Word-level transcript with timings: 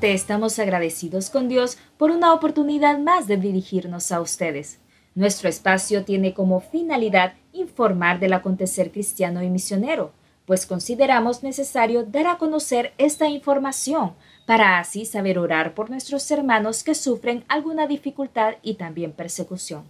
Estamos 0.00 0.58
agradecidos 0.60 1.28
con 1.28 1.48
Dios 1.48 1.76
por 1.96 2.12
una 2.12 2.32
oportunidad 2.32 2.98
más 2.98 3.26
de 3.26 3.36
dirigirnos 3.36 4.12
a 4.12 4.20
ustedes. 4.20 4.78
Nuestro 5.14 5.48
espacio 5.48 6.04
tiene 6.04 6.34
como 6.34 6.60
finalidad 6.60 7.34
informar 7.52 8.20
del 8.20 8.32
acontecer 8.32 8.92
cristiano 8.92 9.42
y 9.42 9.50
misionero, 9.50 10.12
pues 10.46 10.66
consideramos 10.66 11.42
necesario 11.42 12.04
dar 12.04 12.28
a 12.28 12.38
conocer 12.38 12.92
esta 12.96 13.28
información 13.28 14.12
para 14.46 14.78
así 14.78 15.04
saber 15.04 15.38
orar 15.38 15.74
por 15.74 15.90
nuestros 15.90 16.30
hermanos 16.30 16.84
que 16.84 16.94
sufren 16.94 17.44
alguna 17.48 17.88
dificultad 17.88 18.54
y 18.62 18.74
también 18.74 19.12
persecución. 19.12 19.82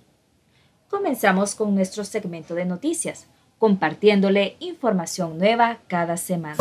Comenzamos 0.88 1.54
con 1.54 1.74
nuestro 1.74 2.02
segmento 2.04 2.54
de 2.54 2.64
noticias, 2.64 3.26
compartiéndole 3.58 4.56
información 4.58 5.36
nueva 5.36 5.78
cada 5.86 6.16
semana. 6.16 6.56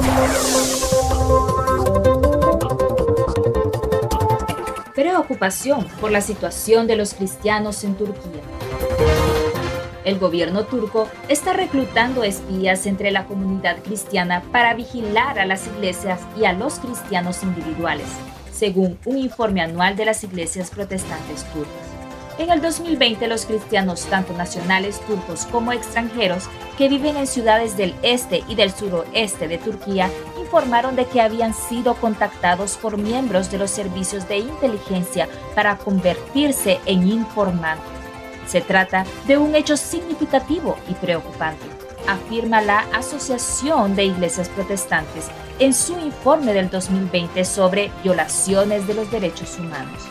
Preocupación 4.97 5.85
por 6.01 6.09
la 6.09 6.21
situación 6.21 6.87
de 6.87 6.95
los 6.95 7.13
cristianos 7.13 7.83
en 7.83 7.93
Turquía. 7.93 8.41
El 10.03 10.17
gobierno 10.17 10.65
turco 10.65 11.07
está 11.29 11.53
reclutando 11.53 12.23
espías 12.23 12.87
entre 12.87 13.11
la 13.11 13.25
comunidad 13.25 13.77
cristiana 13.83 14.41
para 14.51 14.73
vigilar 14.73 15.37
a 15.37 15.45
las 15.45 15.67
iglesias 15.67 16.19
y 16.35 16.45
a 16.45 16.53
los 16.53 16.79
cristianos 16.79 17.43
individuales, 17.43 18.07
según 18.51 18.97
un 19.05 19.19
informe 19.19 19.61
anual 19.61 19.95
de 19.95 20.05
las 20.05 20.23
iglesias 20.23 20.71
protestantes 20.71 21.43
turcas. 21.53 21.75
En 22.39 22.49
el 22.49 22.59
2020, 22.59 23.27
los 23.27 23.45
cristianos, 23.45 24.03
tanto 24.05 24.33
nacionales 24.33 24.99
turcos 25.01 25.45
como 25.45 25.73
extranjeros, 25.73 26.45
que 26.75 26.89
viven 26.89 27.17
en 27.17 27.27
ciudades 27.27 27.77
del 27.77 27.93
este 28.01 28.43
y 28.47 28.55
del 28.55 28.71
suroeste 28.71 29.47
de 29.47 29.59
Turquía, 29.59 30.09
informaron 30.47 30.95
de 30.95 31.05
que 31.05 31.19
habían 31.19 31.53
sido 31.53 31.95
contactados 31.95 32.77
por 32.77 32.97
miembros 32.97 33.51
de 33.51 33.57
los 33.57 33.69
servicios 33.69 34.29
de 34.29 34.37
inteligencia 34.37 35.27
para 35.53 35.77
convertirse 35.77 36.79
en 36.85 37.05
informantes. 37.05 37.85
Se 38.47 38.61
trata 38.61 39.05
de 39.27 39.37
un 39.37 39.55
hecho 39.55 39.75
significativo 39.75 40.77
y 40.89 40.93
preocupante, 40.93 41.65
afirma 42.07 42.61
la 42.61 42.79
Asociación 42.93 43.97
de 43.97 44.05
Iglesias 44.05 44.47
Protestantes 44.47 45.27
en 45.59 45.73
su 45.73 45.99
informe 45.99 46.53
del 46.53 46.69
2020 46.69 47.43
sobre 47.43 47.91
violaciones 48.01 48.87
de 48.87 48.93
los 48.93 49.11
derechos 49.11 49.59
humanos. 49.59 50.01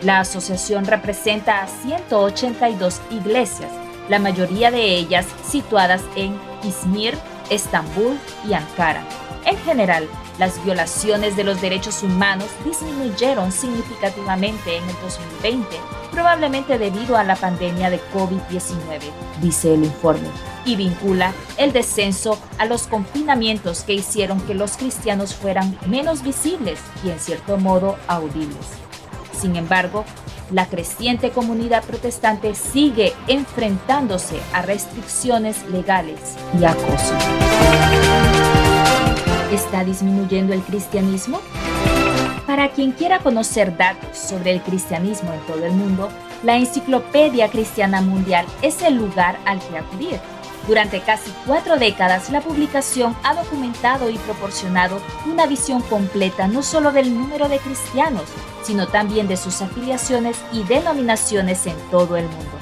La 0.00 0.20
asociación 0.20 0.86
representa 0.86 1.62
a 1.62 1.66
182 1.66 3.02
iglesias, 3.10 3.70
la 4.08 4.18
mayoría 4.18 4.70
de 4.70 4.96
ellas 4.96 5.26
situadas 5.46 6.00
en 6.16 6.34
Izmir, 6.64 7.14
Estambul 7.50 8.18
y 8.48 8.54
Ankara. 8.54 9.04
En 9.44 9.56
general, 9.58 10.08
las 10.38 10.62
violaciones 10.64 11.36
de 11.36 11.44
los 11.44 11.60
derechos 11.60 12.02
humanos 12.02 12.48
disminuyeron 12.64 13.50
significativamente 13.52 14.76
en 14.76 14.84
el 14.84 14.96
2020, 15.02 15.76
probablemente 16.12 16.78
debido 16.78 17.16
a 17.16 17.24
la 17.24 17.36
pandemia 17.36 17.90
de 17.90 18.00
COVID-19, 18.14 19.00
dice 19.40 19.74
el 19.74 19.84
informe, 19.84 20.28
y 20.64 20.76
vincula 20.76 21.32
el 21.56 21.72
descenso 21.72 22.38
a 22.58 22.66
los 22.66 22.86
confinamientos 22.86 23.82
que 23.82 23.94
hicieron 23.94 24.40
que 24.42 24.54
los 24.54 24.76
cristianos 24.76 25.34
fueran 25.34 25.76
menos 25.86 26.22
visibles 26.22 26.78
y 27.04 27.10
en 27.10 27.18
cierto 27.18 27.56
modo 27.56 27.96
audibles. 28.06 28.66
Sin 29.38 29.56
embargo, 29.56 30.04
la 30.52 30.66
creciente 30.66 31.30
comunidad 31.30 31.82
protestante 31.82 32.54
sigue 32.54 33.12
enfrentándose 33.26 34.38
a 34.52 34.62
restricciones 34.62 35.64
legales 35.70 36.36
y 36.58 36.64
acoso. 36.64 37.14
¿Está 39.52 39.84
disminuyendo 39.84 40.54
el 40.54 40.62
cristianismo? 40.62 41.38
Para 42.46 42.70
quien 42.70 42.92
quiera 42.92 43.18
conocer 43.18 43.76
datos 43.76 44.16
sobre 44.16 44.50
el 44.50 44.62
cristianismo 44.62 45.30
en 45.30 45.40
todo 45.40 45.66
el 45.66 45.72
mundo, 45.72 46.08
la 46.42 46.56
Enciclopedia 46.56 47.50
Cristiana 47.50 48.00
Mundial 48.00 48.46
es 48.62 48.80
el 48.80 48.94
lugar 48.94 49.38
al 49.44 49.60
que 49.60 49.76
acudir. 49.76 50.20
Durante 50.66 51.00
casi 51.00 51.30
cuatro 51.46 51.76
décadas, 51.76 52.30
la 52.30 52.40
publicación 52.40 53.14
ha 53.24 53.34
documentado 53.34 54.08
y 54.08 54.16
proporcionado 54.16 55.02
una 55.30 55.46
visión 55.46 55.82
completa 55.82 56.48
no 56.48 56.62
solo 56.62 56.90
del 56.90 57.12
número 57.12 57.50
de 57.50 57.58
cristianos, 57.58 58.24
sino 58.62 58.88
también 58.88 59.28
de 59.28 59.36
sus 59.36 59.60
afiliaciones 59.60 60.38
y 60.50 60.62
denominaciones 60.64 61.66
en 61.66 61.76
todo 61.90 62.16
el 62.16 62.24
mundo. 62.24 62.52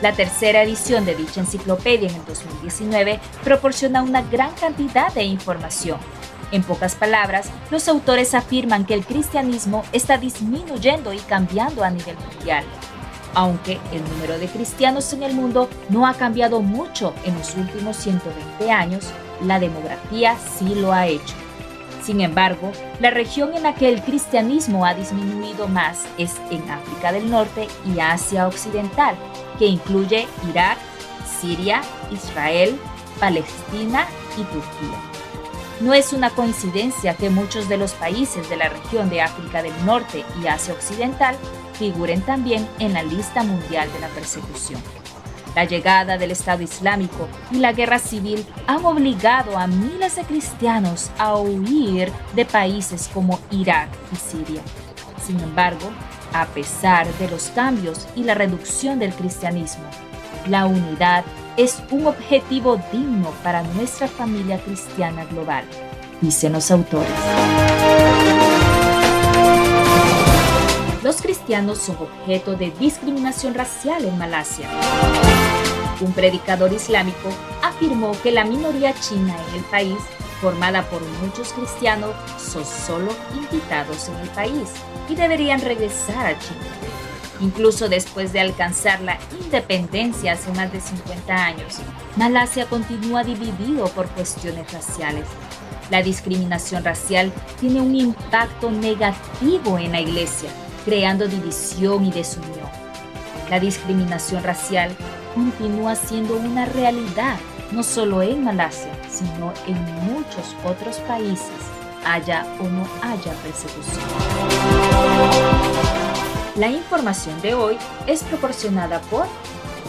La 0.00 0.14
tercera 0.14 0.62
edición 0.62 1.04
de 1.04 1.14
dicha 1.14 1.40
enciclopedia 1.40 2.08
en 2.08 2.16
el 2.16 2.24
2019 2.24 3.20
proporciona 3.44 4.02
una 4.02 4.22
gran 4.22 4.52
cantidad 4.54 5.12
de 5.12 5.24
información. 5.24 5.98
En 6.52 6.62
pocas 6.62 6.94
palabras, 6.94 7.48
los 7.70 7.88
autores 7.88 8.34
afirman 8.34 8.84
que 8.84 8.92
el 8.92 9.06
cristianismo 9.06 9.84
está 9.92 10.18
disminuyendo 10.18 11.14
y 11.14 11.18
cambiando 11.18 11.82
a 11.82 11.90
nivel 11.90 12.16
mundial. 12.16 12.64
Aunque 13.34 13.80
el 13.90 14.04
número 14.04 14.38
de 14.38 14.46
cristianos 14.46 15.10
en 15.14 15.22
el 15.22 15.32
mundo 15.32 15.70
no 15.88 16.06
ha 16.06 16.12
cambiado 16.12 16.60
mucho 16.60 17.14
en 17.24 17.34
los 17.38 17.56
últimos 17.56 17.96
120 17.96 18.70
años, 18.70 19.10
la 19.42 19.58
demografía 19.58 20.36
sí 20.58 20.74
lo 20.74 20.92
ha 20.92 21.06
hecho. 21.06 21.34
Sin 22.04 22.20
embargo, 22.20 22.72
la 23.00 23.10
región 23.10 23.54
en 23.54 23.62
la 23.62 23.74
que 23.74 23.88
el 23.88 24.02
cristianismo 24.02 24.84
ha 24.84 24.92
disminuido 24.92 25.68
más 25.68 26.04
es 26.18 26.34
en 26.50 26.68
África 26.68 27.12
del 27.12 27.30
Norte 27.30 27.68
y 27.86 28.00
Asia 28.00 28.46
Occidental, 28.46 29.14
que 29.58 29.66
incluye 29.66 30.26
Irak, 30.50 30.78
Siria, 31.40 31.80
Israel, 32.10 32.78
Palestina 33.18 34.06
y 34.36 34.42
Turquía. 34.42 35.11
No 35.82 35.94
es 35.94 36.12
una 36.12 36.30
coincidencia 36.30 37.16
que 37.16 37.28
muchos 37.28 37.68
de 37.68 37.76
los 37.76 37.94
países 37.94 38.48
de 38.48 38.56
la 38.56 38.68
región 38.68 39.10
de 39.10 39.20
África 39.20 39.64
del 39.64 39.74
Norte 39.84 40.24
y 40.40 40.46
Asia 40.46 40.74
Occidental 40.74 41.34
figuren 41.72 42.22
también 42.22 42.68
en 42.78 42.92
la 42.92 43.02
lista 43.02 43.42
mundial 43.42 43.92
de 43.92 43.98
la 43.98 44.06
persecución. 44.06 44.80
La 45.56 45.64
llegada 45.64 46.18
del 46.18 46.30
Estado 46.30 46.62
Islámico 46.62 47.26
y 47.50 47.56
la 47.56 47.72
guerra 47.72 47.98
civil 47.98 48.46
han 48.68 48.84
obligado 48.84 49.58
a 49.58 49.66
miles 49.66 50.14
de 50.14 50.22
cristianos 50.22 51.10
a 51.18 51.36
huir 51.36 52.12
de 52.36 52.44
países 52.44 53.10
como 53.12 53.40
Irak 53.50 53.88
y 54.12 54.16
Siria. 54.16 54.62
Sin 55.26 55.40
embargo, 55.40 55.90
a 56.32 56.46
pesar 56.46 57.12
de 57.14 57.28
los 57.28 57.46
cambios 57.56 58.06
y 58.14 58.22
la 58.22 58.34
reducción 58.34 59.00
del 59.00 59.12
cristianismo, 59.12 59.84
la 60.46 60.64
unidad 60.66 61.24
es 61.56 61.82
un 61.90 62.06
objetivo 62.06 62.80
digno 62.90 63.30
para 63.42 63.62
nuestra 63.62 64.08
familia 64.08 64.58
cristiana 64.58 65.24
global, 65.26 65.64
dicen 66.20 66.52
los 66.52 66.70
autores. 66.70 67.10
Los 71.02 71.20
cristianos 71.20 71.78
son 71.78 71.96
objeto 71.96 72.54
de 72.54 72.70
discriminación 72.70 73.54
racial 73.54 74.04
en 74.04 74.16
Malasia. 74.16 74.68
Un 76.00 76.12
predicador 76.12 76.72
islámico 76.72 77.28
afirmó 77.62 78.12
que 78.22 78.30
la 78.30 78.44
minoría 78.44 78.94
china 78.94 79.36
en 79.48 79.56
el 79.56 79.64
país, 79.64 79.98
formada 80.40 80.82
por 80.84 81.02
muchos 81.22 81.52
cristianos, 81.52 82.10
son 82.38 82.64
solo 82.64 83.12
invitados 83.34 84.08
en 84.08 84.16
el 84.16 84.28
país 84.30 84.70
y 85.08 85.14
deberían 85.14 85.60
regresar 85.60 86.26
a 86.26 86.38
China. 86.38 86.92
Incluso 87.42 87.88
después 87.88 88.32
de 88.32 88.40
alcanzar 88.40 89.00
la 89.00 89.18
independencia 89.42 90.32
hace 90.34 90.52
más 90.52 90.72
de 90.72 90.80
50 90.80 91.34
años, 91.34 91.78
Malasia 92.16 92.66
continúa 92.66 93.24
dividido 93.24 93.86
por 93.88 94.06
cuestiones 94.10 94.72
raciales. 94.72 95.26
La 95.90 96.02
discriminación 96.02 96.84
racial 96.84 97.32
tiene 97.60 97.80
un 97.80 97.96
impacto 97.96 98.70
negativo 98.70 99.76
en 99.76 99.90
la 99.92 100.00
iglesia, 100.00 100.50
creando 100.84 101.26
división 101.26 102.04
y 102.06 102.12
desunión. 102.12 102.70
La 103.50 103.58
discriminación 103.58 104.44
racial 104.44 104.96
continúa 105.34 105.96
siendo 105.96 106.36
una 106.36 106.64
realidad 106.66 107.36
no 107.72 107.82
solo 107.82 108.22
en 108.22 108.44
Malasia, 108.44 108.92
sino 109.10 109.52
en 109.66 109.82
muchos 110.04 110.54
otros 110.64 110.98
países, 111.00 111.50
haya 112.04 112.46
o 112.60 112.64
no 112.64 112.86
haya 113.02 113.32
persecución. 113.42 114.00
La 116.56 116.70
información 116.70 117.40
de 117.40 117.54
hoy 117.54 117.78
es 118.06 118.22
proporcionada 118.24 119.00
por 119.02 119.26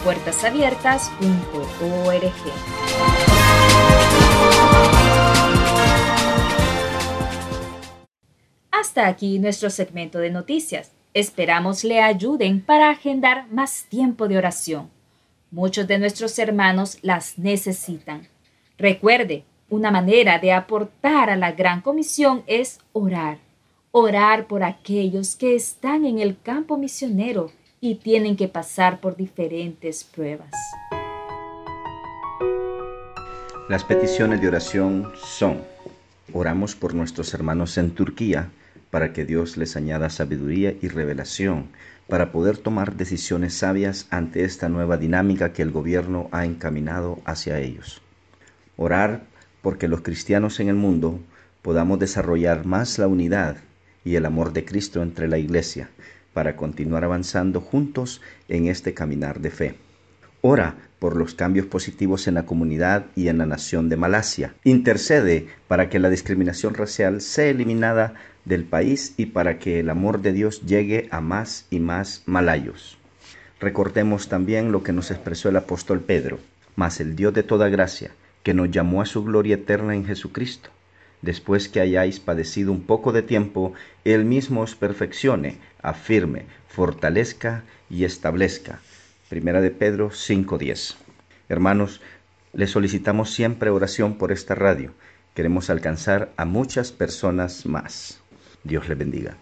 puertasabiertas.org. 0.02 2.32
Hasta 8.70 9.06
aquí 9.06 9.38
nuestro 9.38 9.68
segmento 9.68 10.20
de 10.20 10.30
noticias. 10.30 10.92
Esperamos 11.12 11.84
le 11.84 12.00
ayuden 12.00 12.62
para 12.62 12.88
agendar 12.88 13.46
más 13.50 13.84
tiempo 13.90 14.26
de 14.26 14.38
oración. 14.38 14.88
Muchos 15.50 15.86
de 15.86 15.98
nuestros 15.98 16.38
hermanos 16.38 16.96
las 17.02 17.38
necesitan. 17.38 18.26
Recuerde, 18.78 19.44
una 19.68 19.90
manera 19.90 20.38
de 20.38 20.52
aportar 20.52 21.28
a 21.28 21.36
la 21.36 21.52
gran 21.52 21.82
comisión 21.82 22.42
es 22.46 22.80
orar. 22.94 23.43
Orar 23.96 24.48
por 24.48 24.64
aquellos 24.64 25.36
que 25.36 25.54
están 25.54 26.04
en 26.04 26.18
el 26.18 26.36
campo 26.36 26.76
misionero 26.76 27.52
y 27.80 27.94
tienen 27.94 28.34
que 28.34 28.48
pasar 28.48 29.00
por 29.00 29.14
diferentes 29.14 30.02
pruebas. 30.02 30.50
Las 33.68 33.84
peticiones 33.84 34.40
de 34.40 34.48
oración 34.48 35.12
son, 35.14 35.58
oramos 36.32 36.74
por 36.74 36.92
nuestros 36.92 37.34
hermanos 37.34 37.78
en 37.78 37.92
Turquía, 37.92 38.50
para 38.90 39.12
que 39.12 39.24
Dios 39.24 39.56
les 39.56 39.76
añada 39.76 40.10
sabiduría 40.10 40.74
y 40.82 40.88
revelación 40.88 41.68
para 42.08 42.32
poder 42.32 42.58
tomar 42.58 42.96
decisiones 42.96 43.54
sabias 43.54 44.08
ante 44.10 44.42
esta 44.42 44.68
nueva 44.68 44.96
dinámica 44.96 45.52
que 45.52 45.62
el 45.62 45.70
gobierno 45.70 46.28
ha 46.32 46.44
encaminado 46.44 47.20
hacia 47.26 47.60
ellos. 47.60 48.02
Orar 48.76 49.22
porque 49.62 49.86
los 49.86 50.00
cristianos 50.00 50.58
en 50.58 50.68
el 50.68 50.74
mundo 50.74 51.20
podamos 51.62 52.00
desarrollar 52.00 52.66
más 52.66 52.98
la 52.98 53.06
unidad 53.06 53.58
y 54.04 54.16
el 54.16 54.26
amor 54.26 54.52
de 54.52 54.64
Cristo 54.64 55.02
entre 55.02 55.28
la 55.28 55.38
Iglesia 55.38 55.88
para 56.32 56.56
continuar 56.56 57.04
avanzando 57.04 57.60
juntos 57.60 58.20
en 58.48 58.66
este 58.66 58.92
caminar 58.92 59.40
de 59.40 59.50
fe. 59.50 59.74
Ora 60.40 60.76
por 60.98 61.16
los 61.16 61.34
cambios 61.34 61.66
positivos 61.66 62.28
en 62.28 62.34
la 62.34 62.44
comunidad 62.44 63.06
y 63.14 63.28
en 63.28 63.38
la 63.38 63.46
nación 63.46 63.88
de 63.88 63.96
Malasia. 63.96 64.54
Intercede 64.64 65.46
para 65.68 65.88
que 65.88 65.98
la 65.98 66.10
discriminación 66.10 66.74
racial 66.74 67.20
sea 67.20 67.46
eliminada 67.46 68.14
del 68.44 68.64
país 68.64 69.14
y 69.16 69.26
para 69.26 69.58
que 69.58 69.80
el 69.80 69.88
amor 69.88 70.20
de 70.20 70.32
Dios 70.32 70.62
llegue 70.66 71.08
a 71.10 71.20
más 71.20 71.66
y 71.70 71.80
más 71.80 72.22
malayos. 72.26 72.98
Recordemos 73.60 74.28
también 74.28 74.72
lo 74.72 74.82
que 74.82 74.92
nos 74.92 75.10
expresó 75.10 75.48
el 75.48 75.56
apóstol 75.56 76.00
Pedro, 76.00 76.38
mas 76.76 77.00
el 77.00 77.16
Dios 77.16 77.32
de 77.32 77.42
toda 77.42 77.68
gracia, 77.68 78.10
que 78.42 78.52
nos 78.52 78.70
llamó 78.70 79.00
a 79.00 79.06
su 79.06 79.24
gloria 79.24 79.54
eterna 79.54 79.94
en 79.94 80.04
Jesucristo, 80.04 80.68
después 81.24 81.68
que 81.68 81.80
hayáis 81.80 82.20
padecido 82.20 82.70
un 82.70 82.82
poco 82.82 83.12
de 83.12 83.22
tiempo, 83.22 83.72
Él 84.04 84.24
mismo 84.24 84.60
os 84.60 84.74
perfeccione, 84.74 85.58
afirme, 85.82 86.44
fortalezca 86.68 87.64
y 87.88 88.04
establezca. 88.04 88.80
Primera 89.28 89.60
de 89.60 89.70
Pedro 89.70 90.10
5.10. 90.10 90.96
Hermanos, 91.48 92.00
les 92.52 92.70
solicitamos 92.70 93.32
siempre 93.32 93.70
oración 93.70 94.18
por 94.18 94.32
esta 94.32 94.54
radio. 94.54 94.92
Queremos 95.34 95.70
alcanzar 95.70 96.32
a 96.36 96.44
muchas 96.44 96.92
personas 96.92 97.66
más. 97.66 98.20
Dios 98.62 98.88
le 98.88 98.94
bendiga. 98.94 99.36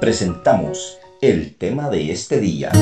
Presentamos 0.00 0.98
el 1.20 1.54
tema 1.56 1.88
de 1.88 2.10
este 2.10 2.40
día. 2.40 2.72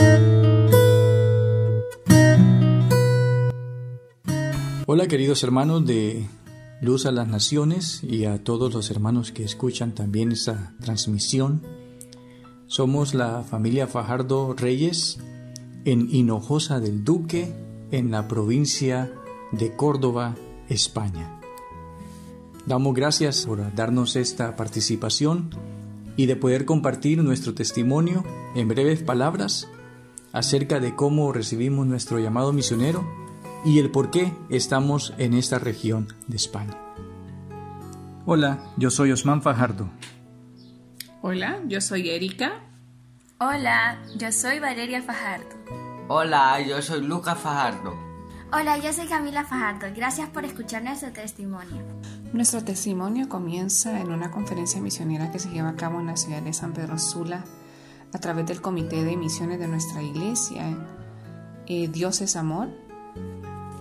Hola 4.91 5.07
queridos 5.07 5.43
hermanos 5.43 5.85
de 5.85 6.27
Luz 6.81 7.05
a 7.05 7.13
las 7.13 7.29
Naciones 7.29 8.03
y 8.03 8.25
a 8.25 8.43
todos 8.43 8.73
los 8.73 8.91
hermanos 8.91 9.33
que 9.33 9.45
escuchan 9.45 9.95
también 9.95 10.33
esta 10.33 10.73
transmisión. 10.81 11.61
Somos 12.69 13.13
la 13.13 13.43
familia 13.43 13.87
Fajardo 13.87 14.55
Reyes 14.55 15.19
en 15.85 16.09
Hinojosa 16.11 16.81
del 16.81 17.05
Duque, 17.05 17.53
en 17.91 18.11
la 18.11 18.29
provincia 18.29 19.13
de 19.53 19.77
Córdoba, 19.77 20.37
España. 20.71 21.39
Damos 22.65 22.95
gracias 22.95 23.45
por 23.45 23.75
darnos 23.75 24.17
esta 24.17 24.57
participación 24.57 25.51
y 26.17 26.25
de 26.25 26.37
poder 26.37 26.65
compartir 26.65 27.23
nuestro 27.23 27.53
testimonio 27.53 28.25
en 28.55 28.69
breves 28.69 29.03
palabras 29.03 29.69
acerca 30.33 30.81
de 30.81 30.97
cómo 30.97 31.31
recibimos 31.35 31.87
nuestro 31.87 32.19
llamado 32.21 32.55
misionero 32.55 33.18
y 33.65 33.79
el 33.79 33.91
por 33.91 34.11
qué 34.11 34.33
estamos 34.51 35.15
en 35.19 35.35
esta 35.35 35.59
región 35.59 36.09
de 36.27 36.37
España. 36.37 36.77
Hola, 38.27 38.59
yo 38.77 38.91
soy 38.91 39.13
Osman 39.13 39.43
Fajardo. 39.43 39.89
Hola, 41.23 41.61
yo 41.67 41.81
soy 41.81 42.11
Erika. 42.11 42.61
Hola, 43.39 43.99
yo 44.17 44.31
soy 44.33 44.59
Valeria 44.59 45.03
Fajardo. 45.03 45.57
Hola, 46.09 46.61
yo 46.61 46.81
soy 46.83 47.03
Lucas 47.03 47.39
Fajardo. 47.39 47.95
Hola, 48.53 48.79
yo 48.79 48.93
soy 48.93 49.07
Camila 49.07 49.45
Fajardo. 49.45 49.87
Gracias 49.95 50.29
por 50.31 50.45
escuchar 50.45 50.83
nuestro 50.83 51.13
testimonio. 51.13 51.83
Nuestro 52.33 52.65
testimonio 52.65 53.29
comienza 53.29 54.01
en 54.01 54.11
una 54.11 54.31
conferencia 54.31 54.81
misionera 54.81 55.31
que 55.31 55.39
se 55.39 55.51
lleva 55.51 55.71
a 55.71 55.77
cabo 55.77 56.01
en 56.01 56.07
la 56.07 56.17
ciudad 56.17 56.43
de 56.43 56.53
San 56.53 56.73
Pedro 56.73 56.99
Sula 56.99 57.45
a 58.15 58.19
través 58.19 58.47
del 58.47 58.61
Comité 58.61 59.05
de 59.05 59.17
Misiones 59.17 59.59
de 59.59 59.69
nuestra 59.69 60.03
iglesia, 60.03 60.77
eh, 61.67 61.89
Dios 61.89 62.21
es 62.21 62.37
Amor. 62.37 62.69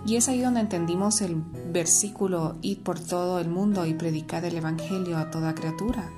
Y 0.06 0.16
es 0.16 0.30
ahí 0.30 0.42
donde 0.42 0.62
entendimos 0.62 1.22
el 1.22 1.36
versículo 1.72 2.56
Ir 2.62 2.82
por 2.82 3.00
todo 3.00 3.40
el 3.40 3.50
mundo 3.50 3.86
y 3.86 3.94
predicar 3.94 4.46
el 4.46 4.56
Evangelio 4.56 5.18
a 5.18 5.30
toda 5.32 5.54
criatura. 5.54 6.10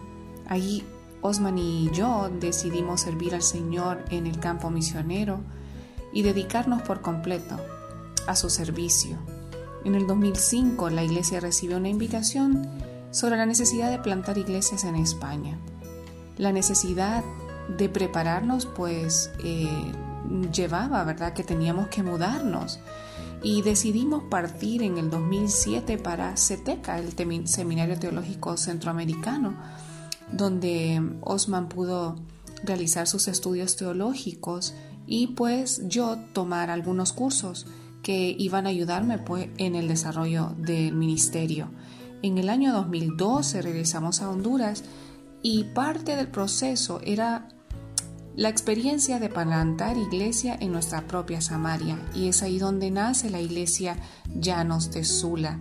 Ahí 0.47 0.85
Osman 1.21 1.57
y 1.57 1.89
yo 1.91 2.29
decidimos 2.39 3.01
servir 3.01 3.35
al 3.35 3.41
Señor 3.41 4.05
en 4.09 4.27
el 4.27 4.39
campo 4.39 4.69
misionero 4.69 5.41
y 6.13 6.21
dedicarnos 6.21 6.81
por 6.83 7.01
completo 7.01 7.57
a 8.27 8.35
su 8.35 8.49
servicio. 8.49 9.17
En 9.83 9.95
el 9.95 10.07
2005 10.07 10.89
la 10.89 11.03
iglesia 11.03 11.39
recibió 11.39 11.77
una 11.77 11.89
invitación 11.89 12.67
sobre 13.11 13.37
la 13.37 13.45
necesidad 13.45 13.89
de 13.89 13.99
plantar 13.99 14.37
iglesias 14.37 14.83
en 14.83 14.95
España. 14.95 15.57
La 16.37 16.51
necesidad 16.51 17.23
de 17.77 17.89
prepararnos 17.89 18.65
pues 18.65 19.31
eh, 19.43 19.91
llevaba, 20.53 21.03
¿verdad?, 21.03 21.33
que 21.33 21.43
teníamos 21.43 21.87
que 21.87 22.03
mudarnos 22.03 22.79
y 23.41 23.61
decidimos 23.61 24.23
partir 24.23 24.83
en 24.83 24.97
el 24.97 25.09
2007 25.09 25.97
para 25.97 26.35
CETECA, 26.35 26.99
el 26.99 27.47
Seminario 27.47 27.97
Teológico 27.97 28.57
Centroamericano, 28.57 29.55
donde 30.31 31.01
Osman 31.21 31.69
pudo 31.69 32.15
realizar 32.63 33.07
sus 33.07 33.27
estudios 33.27 33.75
teológicos 33.75 34.75
y 35.07 35.27
pues 35.27 35.81
yo 35.87 36.17
tomar 36.33 36.69
algunos 36.69 37.13
cursos 37.13 37.65
que 38.03 38.35
iban 38.37 38.65
a 38.65 38.69
ayudarme 38.69 39.17
pues, 39.17 39.49
en 39.57 39.75
el 39.75 39.87
desarrollo 39.87 40.53
del 40.57 40.95
ministerio. 40.95 41.69
En 42.21 42.37
el 42.37 42.49
año 42.49 42.73
2012 42.73 43.61
regresamos 43.61 44.21
a 44.21 44.29
Honduras 44.29 44.83
y 45.41 45.63
parte 45.63 46.15
del 46.15 46.27
proceso 46.27 46.99
era 47.03 47.47
la 48.35 48.49
experiencia 48.49 49.19
de 49.19 49.29
plantar 49.29 49.97
iglesia 49.97 50.57
en 50.59 50.71
nuestra 50.71 51.07
propia 51.07 51.41
Samaria 51.41 51.97
y 52.15 52.29
es 52.29 52.41
ahí 52.41 52.59
donde 52.59 52.91
nace 52.91 53.29
la 53.29 53.41
iglesia 53.41 53.97
Llanos 54.33 54.91
de 54.91 55.03
Sula. 55.03 55.59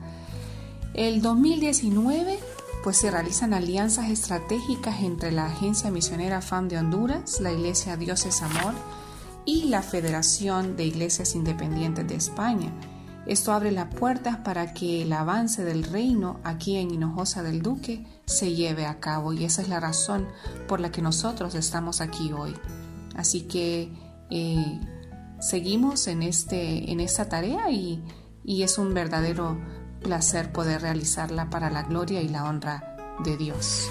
El 0.94 1.22
2019 1.22 2.38
pues 2.82 2.98
se 2.98 3.10
realizan 3.10 3.54
alianzas 3.54 4.10
estratégicas 4.10 5.02
entre 5.02 5.32
la 5.32 5.46
Agencia 5.46 5.90
Misionera 5.90 6.40
FAM 6.40 6.68
de 6.68 6.78
Honduras, 6.78 7.40
la 7.40 7.52
Iglesia 7.52 7.96
Dios 7.96 8.24
es 8.24 8.42
Amor 8.42 8.74
y 9.44 9.64
la 9.64 9.82
Federación 9.82 10.76
de 10.76 10.84
Iglesias 10.84 11.34
Independientes 11.34 12.06
de 12.06 12.14
España. 12.14 12.72
Esto 13.26 13.52
abre 13.52 13.72
las 13.72 13.94
puertas 13.94 14.38
para 14.38 14.72
que 14.72 15.02
el 15.02 15.12
avance 15.12 15.64
del 15.64 15.84
reino 15.84 16.40
aquí 16.44 16.76
en 16.76 16.90
Hinojosa 16.90 17.42
del 17.42 17.62
Duque 17.62 18.06
se 18.24 18.54
lleve 18.54 18.86
a 18.86 19.00
cabo 19.00 19.32
y 19.32 19.44
esa 19.44 19.62
es 19.62 19.68
la 19.68 19.80
razón 19.80 20.28
por 20.66 20.80
la 20.80 20.90
que 20.90 21.02
nosotros 21.02 21.54
estamos 21.54 22.00
aquí 22.00 22.32
hoy. 22.32 22.54
Así 23.16 23.42
que 23.42 23.92
eh, 24.30 24.80
seguimos 25.40 26.06
en, 26.06 26.22
este, 26.22 26.90
en 26.90 27.00
esta 27.00 27.28
tarea 27.28 27.70
y, 27.70 28.02
y 28.44 28.62
es 28.62 28.78
un 28.78 28.94
verdadero 28.94 29.58
placer 30.00 30.52
poder 30.52 30.82
realizarla 30.82 31.50
para 31.50 31.70
la 31.70 31.82
gloria 31.82 32.22
y 32.22 32.28
la 32.28 32.44
honra 32.44 32.96
de 33.24 33.36
Dios. 33.36 33.88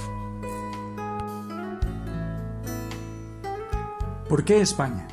¿Por 4.28 4.44
qué 4.44 4.62
España? 4.62 5.08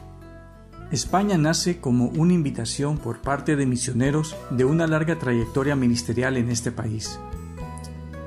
España 0.95 1.37
nace 1.37 1.81
como 1.81 2.07
una 2.07 2.35
invitación 2.35 2.99
por 2.99 3.21
parte 3.21 3.57
de 3.57 3.67
misioneros 3.67 4.37
de 4.51 4.65
una 4.65 4.87
larga 4.87 5.19
trayectoria 5.19 5.75
ministerial 5.75 6.37
en 6.37 6.51
este 6.51 6.71
país. 6.71 7.19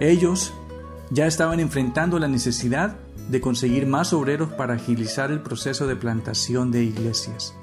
Ellos 0.01 0.53
ya 1.09 1.27
estaban 1.27 1.61
enfrentando 1.61 2.19
la 2.19 2.27
necesidad 2.27 2.97
de 3.29 3.39
conseguir 3.39 3.87
más 3.87 4.11
obreros 4.11 4.49
para 4.51 4.73
agilizar 4.73 5.31
el 5.31 5.41
proceso 5.41 5.87
de 5.87 5.95
plantación 5.95 6.71
de 6.71 6.83
iglesias. 6.83 7.55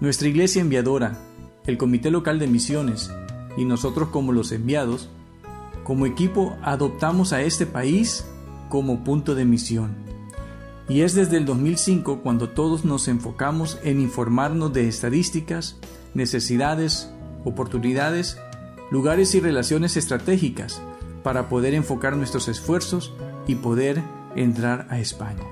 Nuestra 0.00 0.28
iglesia 0.28 0.62
enviadora, 0.62 1.18
el 1.66 1.76
Comité 1.76 2.10
Local 2.10 2.38
de 2.38 2.46
Misiones 2.46 3.10
y 3.58 3.66
nosotros 3.66 4.08
como 4.08 4.32
los 4.32 4.52
enviados, 4.52 5.10
como 5.84 6.06
equipo 6.06 6.56
adoptamos 6.62 7.34
a 7.34 7.42
este 7.42 7.66
país 7.66 8.24
como 8.70 9.04
punto 9.04 9.34
de 9.34 9.44
misión. 9.44 10.07
Y 10.88 11.02
es 11.02 11.14
desde 11.14 11.36
el 11.36 11.44
2005 11.44 12.20
cuando 12.22 12.48
todos 12.48 12.84
nos 12.84 13.08
enfocamos 13.08 13.78
en 13.84 14.00
informarnos 14.00 14.72
de 14.72 14.88
estadísticas, 14.88 15.76
necesidades, 16.14 17.10
oportunidades, 17.44 18.38
lugares 18.90 19.34
y 19.34 19.40
relaciones 19.40 19.98
estratégicas 19.98 20.80
para 21.22 21.50
poder 21.50 21.74
enfocar 21.74 22.16
nuestros 22.16 22.48
esfuerzos 22.48 23.12
y 23.46 23.56
poder 23.56 24.02
entrar 24.34 24.86
a 24.88 24.98
España. 24.98 25.44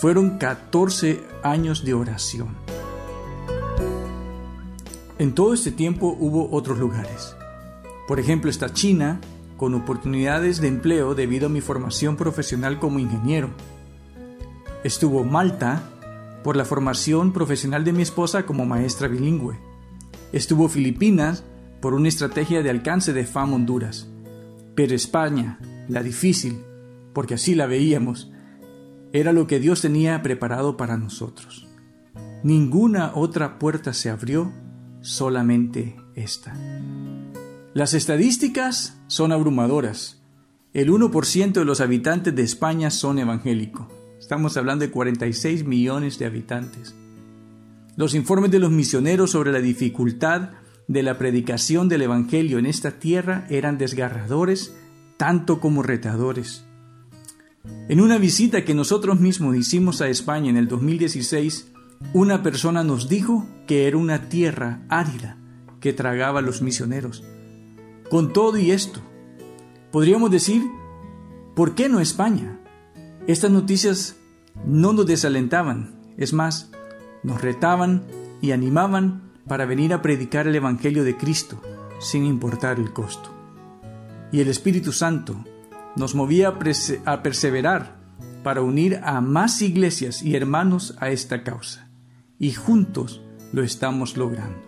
Fueron 0.00 0.38
14 0.38 1.22
años 1.42 1.84
de 1.84 1.94
oración. 1.94 2.56
En 5.18 5.34
todo 5.34 5.54
este 5.54 5.72
tiempo 5.72 6.16
hubo 6.18 6.50
otros 6.50 6.78
lugares. 6.78 7.36
Por 8.08 8.18
ejemplo, 8.18 8.50
está 8.50 8.72
China, 8.72 9.20
con 9.56 9.74
oportunidades 9.74 10.60
de 10.60 10.68
empleo 10.68 11.14
debido 11.14 11.46
a 11.46 11.50
mi 11.50 11.60
formación 11.60 12.16
profesional 12.16 12.78
como 12.78 12.98
ingeniero. 12.98 13.50
Estuvo 14.84 15.24
Malta, 15.24 15.82
por 16.42 16.56
la 16.56 16.66
formación 16.66 17.32
profesional 17.32 17.84
de 17.84 17.94
mi 17.94 18.02
esposa 18.02 18.44
como 18.44 18.66
maestra 18.66 19.08
bilingüe. 19.08 19.58
Estuvo 20.30 20.68
Filipinas, 20.68 21.42
por 21.80 21.94
una 21.94 22.08
estrategia 22.08 22.62
de 22.62 22.68
alcance 22.68 23.14
de 23.14 23.24
FAM 23.24 23.54
Honduras. 23.54 24.10
Pero 24.74 24.94
España, 24.94 25.58
la 25.88 26.02
difícil, 26.02 26.58
porque 27.14 27.32
así 27.32 27.54
la 27.54 27.66
veíamos, 27.66 28.30
era 29.14 29.32
lo 29.32 29.46
que 29.46 29.58
Dios 29.58 29.80
tenía 29.80 30.20
preparado 30.20 30.76
para 30.76 30.98
nosotros. 30.98 31.66
Ninguna 32.42 33.12
otra 33.14 33.58
puerta 33.58 33.94
se 33.94 34.10
abrió 34.10 34.52
solamente 35.00 35.96
esta. 36.14 36.52
Las 37.72 37.94
estadísticas 37.94 39.00
son 39.06 39.32
abrumadoras. 39.32 40.22
El 40.74 40.90
1% 40.90 41.52
de 41.52 41.64
los 41.64 41.80
habitantes 41.80 42.34
de 42.36 42.42
España 42.42 42.90
son 42.90 43.18
evangélicos. 43.18 43.86
Estamos 44.24 44.56
hablando 44.56 44.86
de 44.86 44.90
46 44.90 45.66
millones 45.66 46.18
de 46.18 46.24
habitantes. 46.24 46.94
Los 47.94 48.14
informes 48.14 48.50
de 48.50 48.58
los 48.58 48.70
misioneros 48.70 49.32
sobre 49.32 49.52
la 49.52 49.60
dificultad 49.60 50.52
de 50.88 51.02
la 51.02 51.18
predicación 51.18 51.90
del 51.90 52.00
Evangelio 52.00 52.58
en 52.58 52.64
esta 52.64 52.92
tierra 52.92 53.46
eran 53.50 53.76
desgarradores 53.76 54.74
tanto 55.18 55.60
como 55.60 55.82
retadores. 55.82 56.64
En 57.90 58.00
una 58.00 58.16
visita 58.16 58.64
que 58.64 58.72
nosotros 58.72 59.20
mismos 59.20 59.56
hicimos 59.56 60.00
a 60.00 60.08
España 60.08 60.48
en 60.48 60.56
el 60.56 60.68
2016, 60.68 61.70
una 62.14 62.42
persona 62.42 62.82
nos 62.82 63.10
dijo 63.10 63.46
que 63.66 63.86
era 63.86 63.98
una 63.98 64.30
tierra 64.30 64.86
árida 64.88 65.36
que 65.80 65.92
tragaba 65.92 66.38
a 66.38 66.42
los 66.42 66.62
misioneros. 66.62 67.22
Con 68.08 68.32
todo 68.32 68.56
y 68.56 68.70
esto, 68.70 69.00
podríamos 69.92 70.30
decir, 70.30 70.62
¿por 71.54 71.74
qué 71.74 71.90
no 71.90 72.00
España? 72.00 72.63
Estas 73.26 73.50
noticias 73.50 74.16
no 74.66 74.92
nos 74.92 75.06
desalentaban, 75.06 75.94
es 76.18 76.34
más, 76.34 76.70
nos 77.22 77.40
retaban 77.40 78.04
y 78.42 78.52
animaban 78.52 79.32
para 79.48 79.64
venir 79.64 79.94
a 79.94 80.02
predicar 80.02 80.46
el 80.46 80.56
Evangelio 80.56 81.04
de 81.04 81.16
Cristo, 81.16 81.60
sin 82.00 82.26
importar 82.26 82.78
el 82.78 82.92
costo. 82.92 83.30
Y 84.30 84.40
el 84.40 84.48
Espíritu 84.48 84.92
Santo 84.92 85.42
nos 85.96 86.14
movía 86.14 86.48
a, 87.04 87.22
perseverar 87.22 87.96
para 88.42 88.60
unir 88.60 89.00
a 89.02 89.22
más 89.22 89.62
iglesias 89.62 90.22
y 90.22 90.36
hermanos 90.36 90.94
a 91.00 91.08
esta 91.08 91.42
causa 91.44 91.88
y 92.38 92.52
juntos 92.52 93.22
lo 93.52 93.62
estamos 93.62 94.18
logrando. 94.18 94.60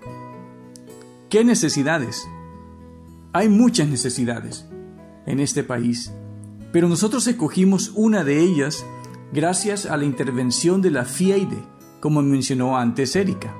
¿Qué 1.28 1.44
necesidades? 1.44 2.26
Hay 3.34 3.50
muchas 3.50 3.88
necesidades 3.88 4.66
en 5.26 5.40
este 5.40 5.62
país, 5.62 6.12
pero 6.76 6.90
nosotros 6.90 7.26
escogimos 7.26 7.90
una 7.95 8.23
de 8.23 8.38
ellas 8.38 8.85
gracias 9.33 9.87
a 9.87 9.97
la 9.97 10.04
intervención 10.04 10.83
de 10.83 10.90
la 10.90 11.06
FIAIDE, 11.06 11.64
como 12.00 12.21
mencionó 12.21 12.76
antes 12.76 13.16
Erika. 13.16 13.56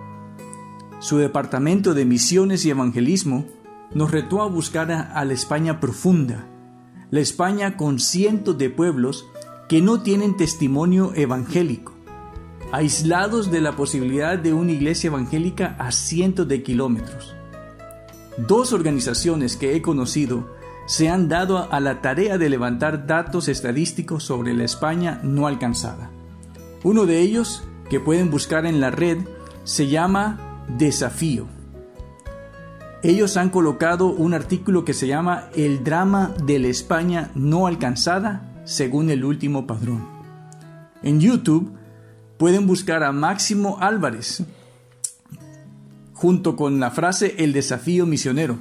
Su 0.99 1.17
departamento 1.17 1.95
de 1.95 2.05
misiones 2.05 2.67
y 2.67 2.71
evangelismo 2.71 3.47
nos 3.95 4.11
retó 4.11 4.43
a 4.43 4.49
buscar 4.49 4.93
a, 4.93 5.25
la 5.25 5.33
España 5.33 5.81
profunda, 5.81 6.47
la 7.11 7.21
España 7.21 7.79
con 7.79 8.01
cientos 8.01 8.59
de 8.59 8.69
pueblos 8.69 9.25
que 9.67 9.81
no 9.81 10.03
tienen 10.03 10.37
testimonio 10.37 11.15
evangélico, 11.15 11.95
aislados 12.71 13.51
de 13.51 13.63
la 13.63 13.77
posibilidad 13.77 14.39
de 14.39 14.53
una 14.53 14.73
iglesia 14.73 15.09
evangélica 15.09 15.75
a 15.79 15.91
cientos 15.91 16.47
de 16.49 16.63
kilómetros. 16.63 17.35
Dos 18.47 18.75
organizaciones 18.75 19.57
que 19.57 19.75
he 19.75 19.81
conocido 19.81 20.55
se 20.87 21.09
han 21.09 21.29
dado 21.29 21.71
a 21.73 21.81
la 21.81 22.01
tarea 22.01 22.39
de 22.39 22.49
levantar 22.49 23.07
datos 23.07 23.49
estadísticos 23.49 24.25
sobre 24.25 24.55
la 24.55 24.65
España 24.65 25.21
no 25.23 25.47
alcanzada. 25.47 26.11
Uno 26.85 27.07
de 27.07 27.21
ellos, 27.21 27.65
que 27.91 28.01
pueden 28.01 28.31
buscar 28.31 28.67
en 28.67 28.81
la 28.81 28.91
red, 28.91 29.19
se 29.65 29.89
llama 29.89 30.65
Desafío. 30.79 31.47
Ellos 33.03 33.37
han 33.37 33.51
colocado 33.51 34.07
un 34.07 34.35
artículo 34.35 34.85
que 34.85 34.95
se 34.95 35.07
llama 35.07 35.49
El 35.55 35.85
drama 35.85 36.33
de 36.45 36.59
la 36.59 36.69
España 36.69 37.31
no 37.35 37.67
alcanzada 37.67 38.63
según 38.65 39.11
el 39.11 39.25
último 39.25 39.67
padrón. 39.67 40.07
En 41.03 41.21
YouTube 41.21 41.73
pueden 42.39 42.67
buscar 42.67 43.03
a 43.03 43.13
Máximo 43.13 43.79
Álvarez 43.81 44.45
junto 46.15 46.57
con 46.57 46.81
la 46.81 46.91
frase 46.91 47.35
El 47.39 47.53
desafío 47.53 48.07
misionero. 48.07 48.59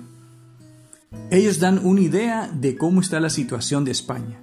Ellos 1.31 1.59
dan 1.59 1.81
una 1.83 2.01
idea 2.01 2.47
de 2.53 2.77
cómo 2.77 3.01
está 3.01 3.19
la 3.19 3.29
situación 3.29 3.83
de 3.83 3.91
España. 3.91 4.41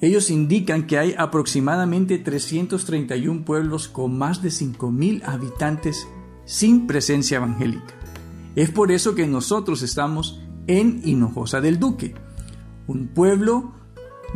Ellos 0.00 0.30
indican 0.30 0.86
que 0.86 0.98
hay 0.98 1.14
aproximadamente 1.16 2.18
331 2.18 3.44
pueblos 3.44 3.88
con 3.88 4.18
más 4.18 4.42
de 4.42 4.50
5.000 4.50 5.22
habitantes 5.24 6.06
sin 6.44 6.86
presencia 6.86 7.38
evangélica. 7.38 7.94
Es 8.56 8.70
por 8.70 8.92
eso 8.92 9.14
que 9.14 9.26
nosotros 9.26 9.82
estamos 9.82 10.40
en 10.66 11.00
Hinojosa 11.04 11.60
del 11.60 11.78
Duque, 11.78 12.14
un 12.86 13.08
pueblo 13.08 13.72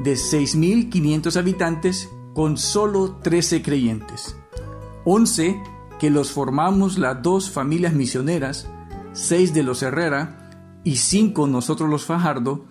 de 0.02 0.14
6.500 0.14 1.36
habitantes 1.36 2.08
con 2.34 2.56
solo 2.56 3.16
13 3.22 3.62
creyentes. 3.62 4.36
11 5.04 5.60
que 5.98 6.10
los 6.10 6.30
formamos 6.30 6.96
las 6.96 7.22
dos 7.22 7.50
familias 7.50 7.92
misioneras, 7.92 8.66
6 9.12 9.52
de 9.52 9.62
los 9.62 9.82
Herrera 9.82 10.39
y 10.84 10.96
5 10.96 11.46
nosotros 11.46 11.88
los 11.88 12.04
Fajardo, 12.04 12.66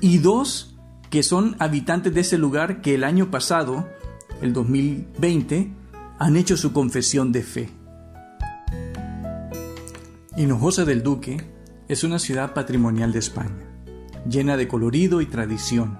y 0.00 0.18
dos 0.18 0.76
que 1.10 1.22
son 1.22 1.56
habitantes 1.58 2.12
de 2.14 2.20
ese 2.20 2.38
lugar 2.38 2.80
que 2.80 2.94
el 2.94 3.04
año 3.04 3.30
pasado, 3.30 3.88
el 4.42 4.52
2020, 4.52 5.72
han 6.18 6.36
hecho 6.36 6.56
su 6.56 6.72
confesión 6.72 7.32
de 7.32 7.42
fe. 7.42 7.70
Hinojosa 10.36 10.84
del 10.84 11.02
Duque 11.02 11.42
es 11.88 12.04
una 12.04 12.18
ciudad 12.18 12.52
patrimonial 12.52 13.12
de 13.12 13.20
España, 13.20 13.64
llena 14.28 14.56
de 14.56 14.68
colorido 14.68 15.20
y 15.20 15.26
tradición. 15.26 15.98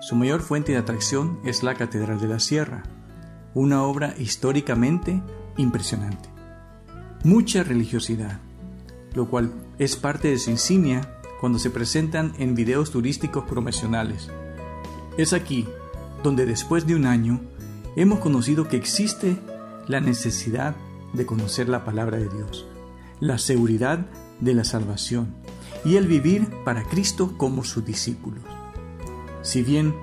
Su 0.00 0.16
mayor 0.16 0.40
fuente 0.40 0.72
de 0.72 0.78
atracción 0.78 1.38
es 1.44 1.62
la 1.62 1.74
Catedral 1.74 2.20
de 2.20 2.28
la 2.28 2.40
Sierra, 2.40 2.82
una 3.54 3.84
obra 3.84 4.14
históricamente 4.18 5.22
impresionante. 5.56 6.28
Mucha 7.22 7.62
religiosidad, 7.62 8.40
lo 9.14 9.28
cual 9.28 9.52
es 9.78 9.96
parte 9.96 10.28
de 10.28 10.38
su 10.38 10.50
insignia 10.50 11.18
cuando 11.40 11.58
se 11.58 11.70
presentan 11.70 12.34
en 12.38 12.54
videos 12.54 12.90
turísticos 12.90 13.44
promocionales. 13.44 14.28
Es 15.16 15.32
aquí 15.32 15.66
donde 16.22 16.46
después 16.46 16.86
de 16.86 16.94
un 16.94 17.06
año 17.06 17.40
hemos 17.96 18.20
conocido 18.20 18.68
que 18.68 18.76
existe 18.76 19.36
la 19.88 20.00
necesidad 20.00 20.76
de 21.12 21.26
conocer 21.26 21.68
la 21.68 21.84
palabra 21.84 22.18
de 22.18 22.28
Dios, 22.28 22.66
la 23.20 23.38
seguridad 23.38 24.06
de 24.40 24.54
la 24.54 24.64
salvación 24.64 25.34
y 25.84 25.96
el 25.96 26.06
vivir 26.06 26.48
para 26.64 26.84
Cristo 26.84 27.36
como 27.36 27.64
sus 27.64 27.84
discípulos. 27.84 28.44
Si 29.42 29.62
bien 29.62 29.94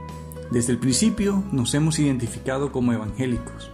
desde 0.52 0.74
el 0.74 0.80
principio 0.80 1.44
nos 1.52 1.74
hemos 1.74 2.00
identificado 2.00 2.72
como 2.72 2.94
evangélicos, 2.94 3.72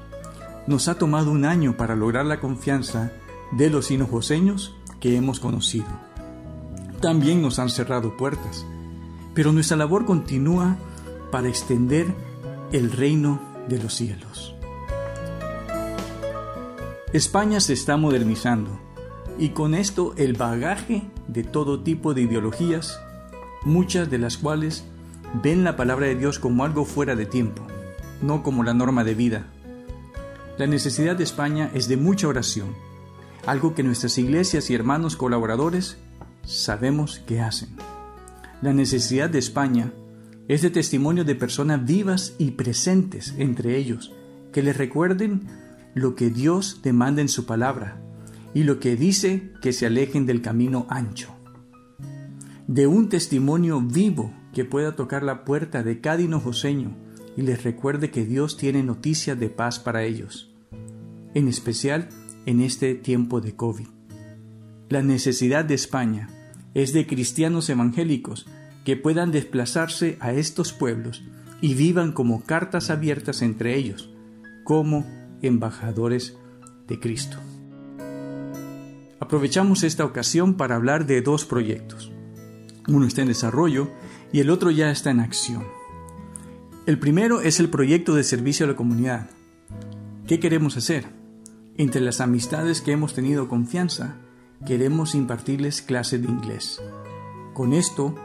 nos 0.67 0.87
ha 0.87 0.97
tomado 0.97 1.31
un 1.31 1.45
año 1.45 1.77
para 1.77 1.95
lograr 1.95 2.25
la 2.25 2.39
confianza 2.39 3.11
de 3.51 3.69
los 3.69 3.91
hinojoseños 3.91 4.75
hemos 5.13 5.39
conocido. 5.39 5.87
También 7.01 7.41
nos 7.41 7.59
han 7.59 7.69
cerrado 7.69 8.17
puertas, 8.17 8.65
pero 9.33 9.51
nuestra 9.51 9.77
labor 9.77 10.05
continúa 10.05 10.77
para 11.31 11.49
extender 11.49 12.07
el 12.71 12.91
reino 12.91 13.39
de 13.67 13.79
los 13.79 13.93
cielos. 13.93 14.55
España 17.13 17.59
se 17.59 17.73
está 17.73 17.97
modernizando 17.97 18.79
y 19.37 19.49
con 19.49 19.75
esto 19.75 20.13
el 20.17 20.33
bagaje 20.33 21.03
de 21.27 21.43
todo 21.43 21.81
tipo 21.81 22.13
de 22.13 22.21
ideologías, 22.21 22.99
muchas 23.63 24.09
de 24.09 24.17
las 24.17 24.37
cuales 24.37 24.85
ven 25.43 25.63
la 25.63 25.75
palabra 25.75 26.07
de 26.07 26.15
Dios 26.15 26.39
como 26.39 26.63
algo 26.63 26.85
fuera 26.85 27.15
de 27.15 27.25
tiempo, 27.25 27.63
no 28.21 28.43
como 28.43 28.63
la 28.63 28.73
norma 28.73 29.03
de 29.03 29.15
vida. 29.15 29.47
La 30.57 30.67
necesidad 30.67 31.15
de 31.15 31.23
España 31.23 31.69
es 31.73 31.87
de 31.87 31.97
mucha 31.97 32.27
oración, 32.27 32.73
algo 33.45 33.75
que 33.75 33.83
nuestras 33.83 34.17
iglesias 34.17 34.69
y 34.69 34.75
hermanos 34.75 35.15
colaboradores 35.15 35.97
sabemos 36.43 37.19
que 37.19 37.41
hacen. 37.41 37.69
La 38.61 38.73
necesidad 38.73 39.29
de 39.29 39.39
España 39.39 39.91
es 40.47 40.61
de 40.61 40.69
testimonio 40.69 41.23
de 41.25 41.35
personas 41.35 41.85
vivas 41.85 42.35
y 42.37 42.51
presentes 42.51 43.33
entre 43.37 43.77
ellos, 43.77 44.13
que 44.51 44.63
les 44.63 44.77
recuerden 44.77 45.47
lo 45.93 46.15
que 46.15 46.29
Dios 46.29 46.81
demanda 46.83 47.21
en 47.21 47.29
su 47.29 47.45
palabra 47.45 48.01
y 48.53 48.63
lo 48.63 48.79
que 48.79 48.95
dice 48.95 49.51
que 49.61 49.73
se 49.73 49.85
alejen 49.85 50.25
del 50.25 50.41
camino 50.41 50.87
ancho. 50.89 51.35
De 52.67 52.87
un 52.87 53.09
testimonio 53.09 53.81
vivo 53.81 54.33
que 54.53 54.65
pueda 54.65 54.95
tocar 54.95 55.23
la 55.23 55.45
puerta 55.45 55.83
de 55.83 55.99
cada 55.99 56.21
hinojoseño 56.21 56.95
y 57.37 57.41
les 57.41 57.63
recuerde 57.63 58.11
que 58.11 58.25
Dios 58.25 58.57
tiene 58.57 58.81
noticias 58.81 59.39
de 59.39 59.49
paz 59.49 59.79
para 59.79 60.03
ellos, 60.03 60.51
en 61.33 61.47
especial 61.47 62.09
en 62.45 62.61
este 62.61 62.95
tiempo 62.95 63.41
de 63.41 63.55
COVID. 63.55 63.87
La 64.89 65.01
necesidad 65.01 65.65
de 65.65 65.73
España 65.73 66.29
es 66.73 66.93
de 66.93 67.07
cristianos 67.07 67.69
evangélicos 67.69 68.45
que 68.83 68.95
puedan 68.95 69.31
desplazarse 69.31 70.17
a 70.19 70.33
estos 70.33 70.73
pueblos 70.73 71.23
y 71.61 71.73
vivan 71.73 72.11
como 72.11 72.43
cartas 72.43 72.89
abiertas 72.89 73.41
entre 73.41 73.75
ellos, 73.75 74.09
como 74.63 75.05
embajadores 75.41 76.37
de 76.87 76.99
Cristo. 76.99 77.37
Aprovechamos 79.19 79.83
esta 79.83 80.05
ocasión 80.05 80.55
para 80.55 80.75
hablar 80.75 81.07
de 81.07 81.21
dos 81.21 81.45
proyectos. 81.45 82.11
Uno 82.87 83.07
está 83.07 83.21
en 83.21 83.29
desarrollo 83.29 83.89
y 84.31 84.41
el 84.41 84.51
otro 84.51 84.69
ya 84.69 84.91
está 84.91 85.09
en 85.09 85.21
acción. 85.21 85.63
El 86.85 86.99
primero 86.99 87.41
es 87.41 87.59
el 87.59 87.69
proyecto 87.69 88.13
de 88.13 88.23
servicio 88.23 88.65
a 88.65 88.69
la 88.69 88.75
comunidad. 88.75 89.29
¿Qué 90.27 90.39
queremos 90.39 90.77
hacer? 90.77 91.24
Entre 91.77 91.99
las 91.99 92.21
amistades 92.21 92.79
que 92.79 92.93
hemos 92.93 93.13
tenido 93.13 93.49
confianza, 93.49 94.15
queremos 94.65 95.13
impartirles 95.13 95.81
clases 95.81 96.21
de 96.21 96.29
inglés. 96.29 96.81
Con 97.53 97.73
esto 97.73 98.15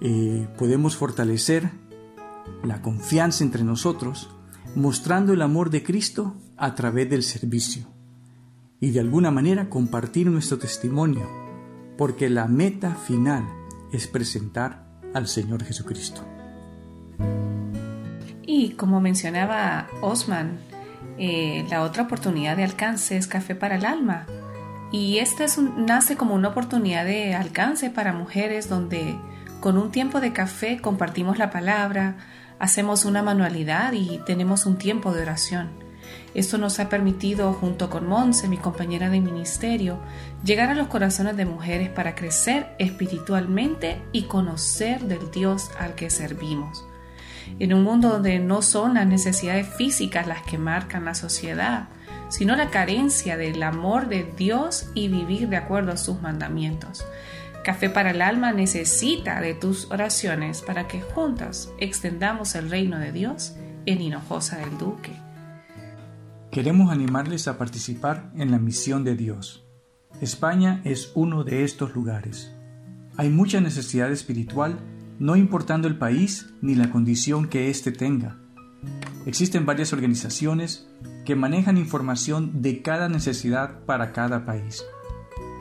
eh, 0.00 0.48
podemos 0.58 0.96
fortalecer 0.96 1.70
la 2.64 2.82
confianza 2.82 3.44
entre 3.44 3.62
nosotros, 3.62 4.28
mostrando 4.74 5.32
el 5.32 5.42
amor 5.42 5.70
de 5.70 5.84
Cristo 5.84 6.34
a 6.56 6.74
través 6.74 7.08
del 7.08 7.22
servicio 7.22 7.86
y 8.80 8.90
de 8.90 9.00
alguna 9.00 9.30
manera 9.30 9.70
compartir 9.70 10.26
nuestro 10.26 10.58
testimonio, 10.58 11.28
porque 11.96 12.28
la 12.28 12.48
meta 12.48 12.94
final 12.94 13.44
es 13.92 14.08
presentar 14.08 14.84
al 15.14 15.28
Señor 15.28 15.62
Jesucristo. 15.64 16.22
Y 18.44 18.70
como 18.70 19.00
mencionaba 19.00 19.88
Osman, 20.02 20.58
eh, 21.18 21.66
la 21.70 21.82
otra 21.82 22.04
oportunidad 22.04 22.56
de 22.56 22.64
alcance 22.64 23.16
es 23.16 23.26
Café 23.26 23.54
para 23.54 23.76
el 23.76 23.84
Alma. 23.84 24.26
Y 24.92 25.18
esta 25.18 25.44
es 25.44 25.58
nace 25.58 26.16
como 26.16 26.34
una 26.34 26.48
oportunidad 26.48 27.04
de 27.04 27.34
alcance 27.34 27.90
para 27.90 28.12
mujeres 28.12 28.68
donde 28.68 29.18
con 29.60 29.78
un 29.78 29.90
tiempo 29.90 30.20
de 30.20 30.32
café 30.32 30.78
compartimos 30.80 31.38
la 31.38 31.50
palabra, 31.50 32.16
hacemos 32.58 33.04
una 33.04 33.22
manualidad 33.22 33.92
y 33.92 34.20
tenemos 34.26 34.66
un 34.66 34.78
tiempo 34.78 35.12
de 35.12 35.22
oración. 35.22 35.86
Esto 36.34 36.58
nos 36.58 36.78
ha 36.78 36.88
permitido, 36.88 37.52
junto 37.54 37.88
con 37.88 38.06
Monse, 38.06 38.46
mi 38.46 38.58
compañera 38.58 39.08
de 39.08 39.20
ministerio, 39.20 39.98
llegar 40.44 40.68
a 40.68 40.74
los 40.74 40.88
corazones 40.88 41.36
de 41.36 41.46
mujeres 41.46 41.88
para 41.88 42.14
crecer 42.14 42.74
espiritualmente 42.78 44.02
y 44.12 44.24
conocer 44.24 45.02
del 45.04 45.30
Dios 45.30 45.70
al 45.78 45.94
que 45.94 46.10
servimos. 46.10 46.84
En 47.58 47.72
un 47.72 47.82
mundo 47.82 48.10
donde 48.10 48.38
no 48.38 48.62
son 48.62 48.94
las 48.94 49.06
necesidades 49.06 49.68
físicas 49.68 50.26
las 50.26 50.42
que 50.42 50.58
marcan 50.58 51.04
la 51.04 51.14
sociedad, 51.14 51.88
sino 52.28 52.56
la 52.56 52.70
carencia 52.70 53.36
del 53.36 53.62
amor 53.62 54.08
de 54.08 54.24
Dios 54.36 54.90
y 54.94 55.08
vivir 55.08 55.48
de 55.48 55.56
acuerdo 55.56 55.92
a 55.92 55.96
sus 55.96 56.20
mandamientos. 56.20 57.04
Café 57.64 57.90
para 57.90 58.10
el 58.12 58.22
Alma 58.22 58.52
necesita 58.52 59.40
de 59.40 59.54
tus 59.54 59.90
oraciones 59.90 60.62
para 60.62 60.86
que 60.86 61.00
juntas 61.00 61.72
extendamos 61.78 62.54
el 62.54 62.70
reino 62.70 62.98
de 62.98 63.10
Dios 63.10 63.56
en 63.86 64.00
Hinojosa 64.00 64.58
del 64.58 64.78
Duque. 64.78 65.12
Queremos 66.52 66.92
animarles 66.92 67.48
a 67.48 67.58
participar 67.58 68.30
en 68.36 68.50
la 68.50 68.58
misión 68.58 69.04
de 69.04 69.16
Dios. 69.16 69.66
España 70.20 70.80
es 70.84 71.10
uno 71.14 71.44
de 71.44 71.64
estos 71.64 71.94
lugares. 71.94 72.52
Hay 73.16 73.30
mucha 73.30 73.60
necesidad 73.60 74.10
espiritual, 74.12 74.78
no 75.18 75.36
importando 75.36 75.88
el 75.88 75.98
país 75.98 76.52
ni 76.60 76.74
la 76.74 76.90
condición 76.90 77.48
que 77.48 77.70
éste 77.70 77.92
tenga. 77.92 78.36
Existen 79.24 79.66
varias 79.66 79.92
organizaciones 79.92 80.88
que 81.24 81.34
manejan 81.34 81.78
información 81.78 82.62
de 82.62 82.82
cada 82.82 83.08
necesidad 83.08 83.80
para 83.84 84.12
cada 84.12 84.44
país. 84.44 84.84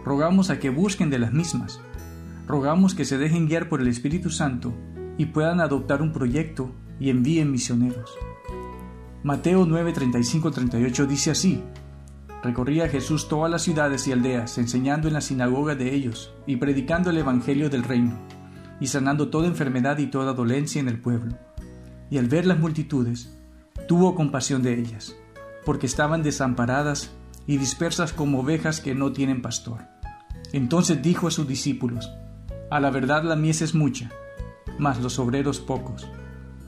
Rogamos 0.04 0.50
a 0.50 0.60
que 0.60 0.70
busquen 0.70 1.10
de 1.10 1.20
las 1.20 1.34
mismas. 1.34 1.82
Rogamos 2.48 2.94
que 2.94 3.06
se 3.06 3.18
dejen 3.18 3.48
guiar 3.48 3.70
por 3.70 3.82
el 3.82 3.88
Espíritu 3.88 4.30
Santo 4.30 4.74
y 5.18 5.28
puedan 5.28 5.60
adoptar 5.60 6.02
un 6.02 6.12
proyecto 6.12 6.72
y 7.00 7.10
envíen 7.10 7.52
misioneros. 7.52 8.12
Mateo 9.24 9.66
9, 9.66 9.94
38 9.94 11.06
dice 11.08 11.32
así, 11.32 11.64
Recorría 12.44 12.88
Jesús 12.88 13.28
todas 13.28 13.50
las 13.50 13.64
ciudades 13.64 14.08
y 14.08 14.12
aldeas, 14.12 14.60
enseñando 14.60 15.08
en 15.08 15.16
la 15.16 15.22
sinagoga 15.22 15.74
de 15.74 15.96
ellos 15.96 16.32
y 16.46 16.58
predicando 16.58 17.10
el 17.10 17.18
Evangelio 17.18 17.72
del 17.72 17.84
reino, 17.84 18.20
y 18.80 18.88
sanando 18.88 19.30
toda 19.30 19.48
enfermedad 19.48 19.98
y 19.98 20.08
toda 20.08 20.34
dolencia 20.34 20.80
en 20.80 20.88
el 20.88 21.00
pueblo. 21.00 21.38
Y 22.10 22.18
al 22.18 22.28
ver 22.28 22.46
las 22.46 22.60
multitudes, 22.60 23.38
tuvo 23.88 24.16
compasión 24.16 24.62
de 24.62 24.80
ellas, 24.80 25.16
porque 25.66 25.86
estaban 25.86 26.24
desamparadas 26.24 27.12
y 27.48 27.58
dispersas 27.58 28.14
como 28.14 28.40
ovejas 28.40 28.80
que 28.80 28.96
no 28.96 29.12
tienen 29.12 29.42
pastor. 29.42 29.88
Entonces 30.54 31.02
dijo 31.02 31.28
a 31.28 31.32
sus 31.32 31.48
discípulos, 31.48 32.12
A 32.70 32.80
la 32.80 32.90
verdad 32.90 33.24
la 33.24 33.36
mies 33.36 33.62
es 33.62 33.76
mucha, 33.76 34.10
mas 34.80 35.02
los 35.02 35.20
obreros 35.20 35.60
pocos. 35.60 36.08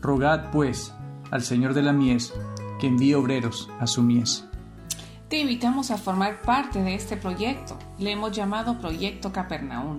Rogad, 0.01 0.51
pues, 0.51 0.93
al 1.31 1.41
Señor 1.41 1.73
de 1.73 1.81
la 1.81 1.93
mies 1.93 2.33
que 2.79 2.87
envíe 2.87 3.15
obreros 3.15 3.69
a 3.79 3.87
su 3.87 4.03
mies. 4.03 4.45
Te 5.29 5.39
invitamos 5.39 5.91
a 5.91 5.97
formar 5.97 6.41
parte 6.41 6.81
de 6.81 6.95
este 6.95 7.17
proyecto. 7.17 7.77
Le 7.99 8.11
hemos 8.11 8.31
llamado 8.31 8.79
Proyecto 8.79 9.33
Capernaum, 9.33 9.97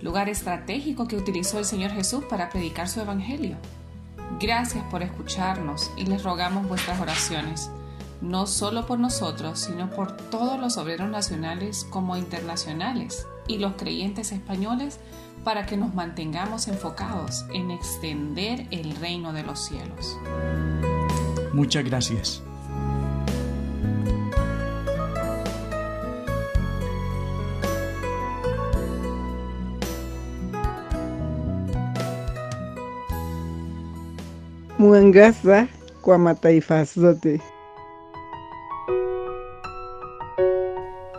lugar 0.00 0.28
estratégico 0.28 1.08
que 1.08 1.16
utilizó 1.16 1.58
el 1.58 1.64
Señor 1.64 1.90
Jesús 1.92 2.24
para 2.24 2.50
predicar 2.50 2.88
su 2.88 3.00
Evangelio. 3.00 3.56
Gracias 4.40 4.84
por 4.90 5.02
escucharnos 5.02 5.90
y 5.96 6.04
les 6.06 6.22
rogamos 6.22 6.68
vuestras 6.68 7.00
oraciones, 7.00 7.70
no 8.20 8.46
solo 8.46 8.86
por 8.86 8.98
nosotros, 8.98 9.60
sino 9.60 9.90
por 9.90 10.16
todos 10.16 10.58
los 10.58 10.76
obreros 10.76 11.08
nacionales 11.08 11.86
como 11.90 12.16
internacionales 12.16 13.26
y 13.46 13.58
los 13.58 13.74
creyentes 13.74 14.32
españoles 14.32 14.98
para 15.44 15.64
que 15.64 15.76
nos 15.76 15.94
mantengamos 15.94 16.66
enfocados 16.66 17.44
en 17.54 17.70
extender 17.70 18.66
el 18.72 18.96
reino 18.96 19.32
de 19.32 19.44
los 19.44 19.64
cielos. 19.64 20.18
Muchas 21.52 21.84
gracias. 21.84 22.42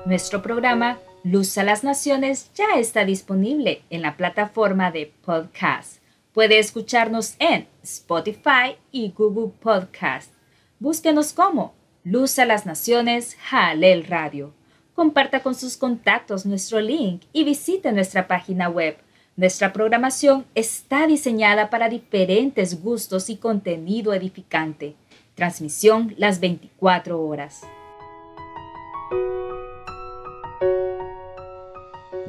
Nuestro 0.06 0.42
programa 0.42 1.00
Luz 1.24 1.58
a 1.58 1.64
las 1.64 1.84
Naciones 1.84 2.50
ya 2.54 2.78
está 2.78 3.04
disponible 3.04 3.82
en 3.90 4.02
la 4.02 4.16
plataforma 4.16 4.92
de 4.92 5.12
podcast. 5.26 5.98
Puede 6.32 6.60
escucharnos 6.60 7.36
en 7.40 7.68
Spotify 7.84 8.78
y 8.92 9.12
Google 9.12 9.52
Podcast. 9.60 10.32
Búsquenos 10.80 11.34
como 11.34 11.74
Luz 12.04 12.40
a 12.40 12.46
las 12.46 12.66
Naciones 12.66 13.36
Jalel 13.50 14.06
Radio. 14.06 14.54
Comparta 14.96 15.42
con 15.42 15.56
sus 15.56 15.76
contactos 15.76 16.46
nuestro 16.46 16.80
link 16.80 17.24
y 17.34 17.44
visite 17.44 17.92
nuestra 17.92 18.28
página 18.28 18.70
web. 18.70 18.98
Nuestra 19.38 19.72
programación 19.72 20.48
está 20.56 21.06
diseñada 21.06 21.70
para 21.70 21.90
diferentes 21.90 22.82
gustos 22.82 23.30
y 23.30 23.38
contenido 23.38 24.16
edificante. 24.16 24.96
Transmisión 25.36 26.16
las 26.18 26.40
24 26.40 27.22
horas. 27.22 27.62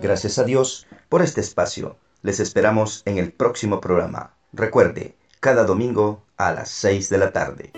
Gracias 0.02 0.38
a 0.38 0.44
Dios 0.44 0.86
por 1.08 1.22
este 1.22 1.40
espacio. 1.40 1.96
Les 2.20 2.40
esperamos 2.40 3.00
en 3.06 3.16
el 3.16 3.32
próximo 3.32 3.80
programa. 3.80 4.34
Recuerde, 4.52 5.16
cada 5.40 5.64
domingo 5.64 6.22
a 6.36 6.52
las 6.52 6.68
6 6.68 7.08
de 7.08 7.16
la 7.16 7.32
tarde. 7.32 7.72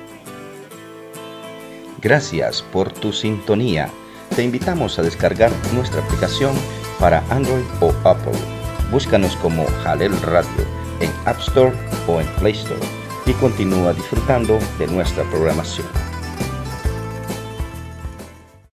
Gracias 2.02 2.62
por 2.62 2.92
tu 2.92 3.12
sintonía. 3.12 3.90
Te 4.34 4.42
invitamos 4.42 4.98
a 4.98 5.02
descargar 5.02 5.52
nuestra 5.72 6.02
aplicación 6.02 6.52
para 6.98 7.20
Android 7.30 7.64
o 7.80 7.92
Apple. 8.02 8.59
Búscanos 8.90 9.36
como 9.36 9.66
Jalel 9.84 10.12
Radio 10.22 10.66
en 11.00 11.10
App 11.24 11.38
Store 11.40 11.72
o 12.08 12.20
en 12.20 12.26
Play 12.38 12.52
Store 12.52 12.80
y 13.26 13.32
continúa 13.34 13.92
disfrutando 13.92 14.58
de 14.78 14.86
nuestra 14.88 15.22
programación. 15.24 16.09